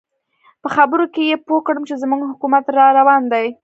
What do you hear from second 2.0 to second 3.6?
زموږ حکومت را روان دی.